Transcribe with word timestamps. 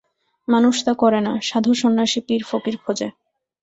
মানুষ 0.47 0.75
তা 0.85 0.93
করে 0.93 1.19
না, 1.21 1.33
সাধু-সন্ন্যাসী, 1.41 2.19
পীর-ফকির 2.27 2.75
খোঁজে। 2.77 3.07